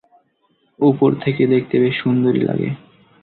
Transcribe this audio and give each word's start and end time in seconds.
উপর 0.79 1.09
থেকে 1.23 1.43
দেখতে 1.47 1.75
বেশ 1.83 1.95
সুন্দরই 2.01 2.41
লাগে। 2.49 2.69